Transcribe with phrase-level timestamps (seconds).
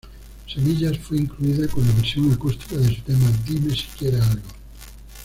[0.47, 4.47] Semillas fue incluida con la versión acústica de su tema "Dime siquiera algo".